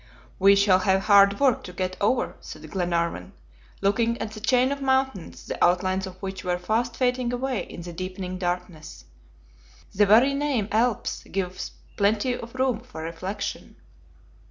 [0.39, 3.33] "We shall have hard work to get over," said Glenarvan,
[3.81, 7.83] looking at the chain of mountains, the outlines of which were fast fading away in
[7.83, 9.05] the deepening darkness.
[9.93, 13.75] "The very name Alps gives plenty of room for reflection."